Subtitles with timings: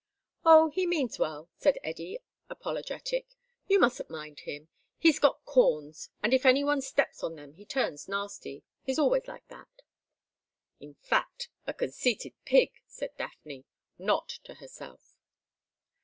[0.43, 2.17] "Oh, he means well," said Eddy
[2.49, 3.27] apologetic.
[3.67, 4.67] "You mustn't mind him.
[4.97, 8.63] He's got corns, and if anyone steps on them he turns nasty.
[8.81, 9.83] He's always like that."
[10.79, 13.65] "In fact, a conceited pig," said Daphne,
[13.99, 15.19] not to herself.